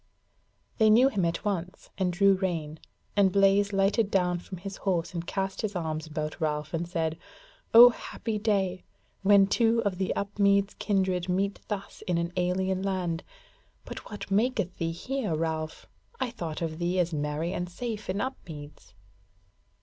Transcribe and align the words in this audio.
They 0.79 0.89
knew 0.89 1.09
him 1.09 1.23
at 1.25 1.45
once, 1.45 1.91
and 1.95 2.11
drew 2.11 2.33
rein, 2.33 2.79
and 3.15 3.31
Blaise 3.31 3.71
lighted 3.71 4.09
down 4.09 4.39
from 4.39 4.57
his 4.57 4.77
horse 4.77 5.13
and 5.13 5.27
cast 5.27 5.61
his 5.61 5.75
arms 5.75 6.07
about 6.07 6.41
Ralph, 6.41 6.73
and 6.73 6.87
said: 6.87 7.19
"O 7.71 7.91
happy 7.91 8.39
day! 8.39 8.83
when 9.21 9.45
two 9.45 9.79
of 9.85 9.99
the 9.99 10.11
Upmeads 10.15 10.73
kindred 10.79 11.29
meet 11.29 11.59
thus 11.67 12.01
in 12.07 12.17
an 12.17 12.33
alien 12.35 12.81
land! 12.81 13.23
But 13.85 14.09
what 14.09 14.31
maketh 14.31 14.75
thee 14.79 14.91
here, 14.91 15.35
Ralph? 15.35 15.85
I 16.19 16.31
thought 16.31 16.63
of 16.63 16.79
thee 16.79 16.97
as 16.97 17.13
merry 17.13 17.53
and 17.53 17.69
safe 17.69 18.09
in 18.09 18.19
Upmeads?" 18.21 18.95